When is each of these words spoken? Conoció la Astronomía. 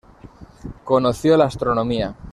Conoció 0.83 1.37
la 1.37 1.45
Astronomía. 1.45 2.15